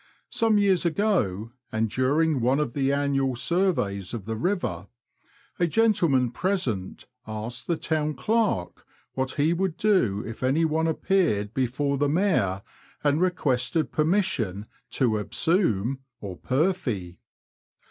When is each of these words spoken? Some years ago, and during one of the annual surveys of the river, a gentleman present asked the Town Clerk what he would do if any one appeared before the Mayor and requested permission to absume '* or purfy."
Some 0.31 0.57
years 0.57 0.83
ago, 0.83 1.51
and 1.71 1.87
during 1.87 2.41
one 2.41 2.59
of 2.59 2.73
the 2.73 2.91
annual 2.91 3.35
surveys 3.35 4.15
of 4.15 4.25
the 4.25 4.35
river, 4.35 4.87
a 5.59 5.67
gentleman 5.67 6.31
present 6.31 7.05
asked 7.27 7.67
the 7.67 7.77
Town 7.77 8.15
Clerk 8.15 8.83
what 9.13 9.33
he 9.33 9.53
would 9.53 9.77
do 9.77 10.23
if 10.25 10.41
any 10.41 10.65
one 10.65 10.87
appeared 10.87 11.53
before 11.53 11.99
the 11.99 12.09
Mayor 12.09 12.63
and 13.03 13.21
requested 13.21 13.91
permission 13.91 14.65
to 14.89 15.19
absume 15.23 15.99
'* 16.09 16.19
or 16.19 16.35
purfy." 16.35 17.19